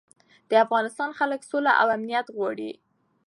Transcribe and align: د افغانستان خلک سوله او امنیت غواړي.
د 0.49 0.51
افغانستان 0.65 1.09
خلک 1.19 1.41
سوله 1.51 1.71
او 1.81 1.87
امنیت 1.97 2.27
غواړي. 2.35 2.71